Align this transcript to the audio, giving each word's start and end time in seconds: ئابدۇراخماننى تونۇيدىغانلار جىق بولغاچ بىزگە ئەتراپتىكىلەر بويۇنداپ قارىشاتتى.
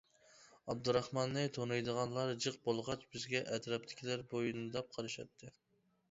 ئابدۇراخماننى 0.73 1.41
تونۇيدىغانلار 1.57 2.31
جىق 2.45 2.57
بولغاچ 2.69 3.03
بىزگە 3.17 3.41
ئەتراپتىكىلەر 3.57 4.23
بويۇنداپ 4.33 4.89
قارىشاتتى. 4.97 5.51